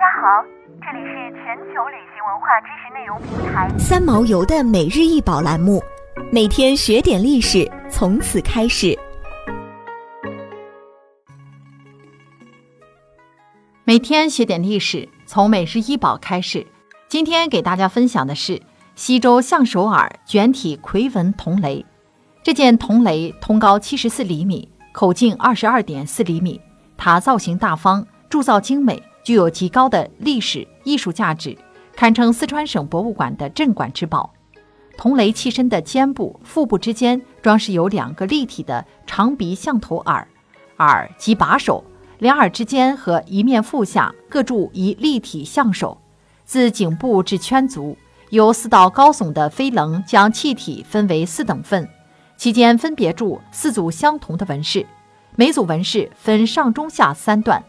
[0.00, 0.42] 家好，
[0.80, 5.82] 这里是全球旅行文化知识内容平台三毛游的每日一宝栏目，
[6.32, 8.98] 每天学点历史，从此开始。
[13.84, 16.66] 每天学点历史，从每日一宝开始。
[17.06, 18.58] 今天给大家分享的是
[18.94, 21.84] 西周象首耳卷体夔纹铜雷。
[22.42, 26.58] 这件铜雷通高七十四厘米，口径二十二点四厘米。
[26.96, 31.56] 它造型大方，铸造精美，具有极高的历史艺术价值，
[31.94, 34.32] 堪称四川省博物馆的镇馆之宝。
[34.96, 40.28] 铜雷器身的肩部、腹部之间装饰有两个立体的长鼻象头耳，
[40.78, 41.82] 耳即把手。
[42.18, 45.96] 两耳之间和一面腹下各铸一立体象手，
[46.44, 47.96] 自颈部至圈足，
[48.28, 51.88] 由四道高耸的飞棱将气体分为四等份，
[52.36, 54.84] 其间分别铸四组相同的纹饰，
[55.34, 57.64] 每组纹饰分上中下三段，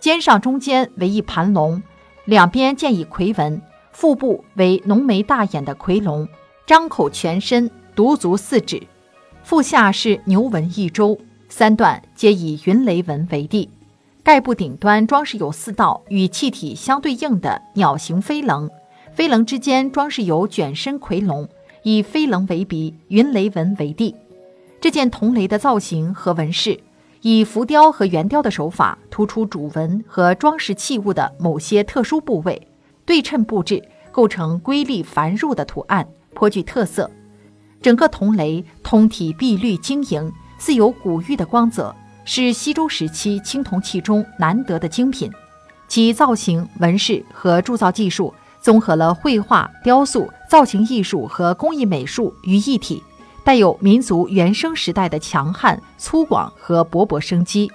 [0.00, 1.82] 肩上中间为一盘龙，
[2.24, 3.60] 两边见以夔纹，
[3.92, 6.28] 腹部为浓眉大眼的夔龙，
[6.66, 8.82] 张口全身独足四指，
[9.42, 11.18] 腹下是牛纹一周，
[11.48, 13.70] 三段皆以云雷纹为地。
[14.22, 18.70] 盖部顶端装饰有四道与气体相对应的鸟形飞棱，
[19.14, 21.48] 飞棱之间装饰有卷身夔龙，
[21.82, 24.14] 以飞棱为鼻，云雷纹为地。
[24.80, 26.78] 这件铜雷的造型和纹饰，
[27.22, 32.68] 以浮雕和圆雕的手法突出主纹和装饰器物的某些特殊部位，
[33.04, 37.10] 对称布置，构成瑰丽繁缛的图案，颇具特色。
[37.80, 41.94] 整个铜雷通体碧绿晶莹，似有古玉的光泽。
[42.30, 45.32] 是西周时期青铜器中难得的精品，
[45.88, 53.02] 其造型、纹饰和铸造技术综合了绘画、雕塑、造型艺术和工艺美术于一体，
[53.48, 57.72] 带有民族原生时代的强悍、粗犷和勃勃生机。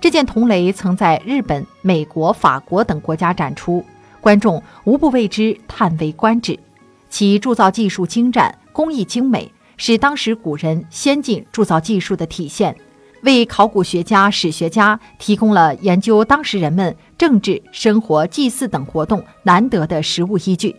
[0.00, 3.84] 这件铜雷曾在日本、美国、法国等国家展出，
[4.20, 6.56] 观众无不为之叹为观止。
[7.08, 12.76] 其铸造技术精湛、工艺精美，是当时古人先进铸造技术的体现。
[13.24, 20.76] 为考古学家、史学家提供了研究当时人们政治生活、祭祀等活动难得的实物依据。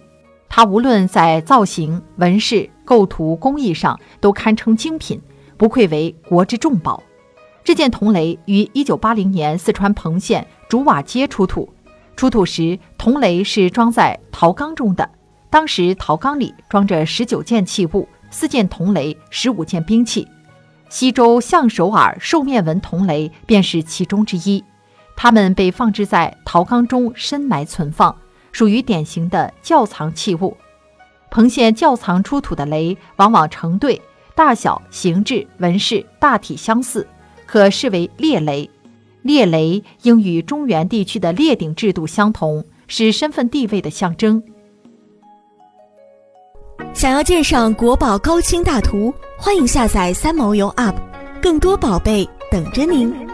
[0.54, 5.22] 它无论在造型、纹饰、构图、工艺上都堪称精品，
[5.56, 7.02] 不愧为国之重宝。
[7.64, 11.70] 这件铜雷于1980年四川彭县竹瓦街出土，
[12.18, 15.10] 出土时铜雷是装在陶缸中的，
[15.50, 20.28] 当时陶缸里装着十九件器物，四件铜雷，十五件兵器。
[20.90, 24.62] 西周象首耳兽面纹铜雷便是其中之一，
[25.16, 28.14] 它们被放置在陶缸中深埋存放，
[28.52, 30.56] 属于典型的窖藏器物。
[31.30, 34.02] 彭县窖藏出土的雷往往成对，
[34.36, 37.08] 大小、形制、纹饰大体相似，
[37.46, 38.70] 可视为列雷。
[39.22, 44.42] 列雷应与中原地区的列鼎制度相同，是身份地位的象征。
[46.94, 50.96] 想要鉴赏国宝高清大图，欢迎下载三毛游 App，
[51.42, 53.31] 更多宝贝等着您。